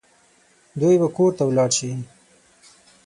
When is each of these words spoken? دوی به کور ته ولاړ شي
دوی 0.79 0.95
به 1.01 1.07
کور 1.15 1.31
ته 1.37 1.43
ولاړ 1.45 1.69
شي 1.77 1.91